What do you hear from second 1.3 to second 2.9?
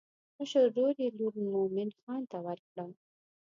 مومن خان ته ورکړه.